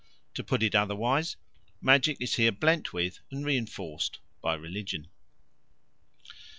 [0.33, 1.35] To put it otherwise,
[1.79, 5.07] magic is here blent with and reinforced by religion.